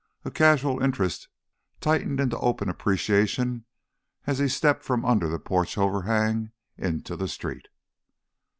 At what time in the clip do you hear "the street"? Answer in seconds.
7.15-7.67